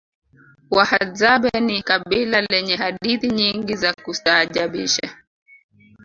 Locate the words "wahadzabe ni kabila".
0.71-2.41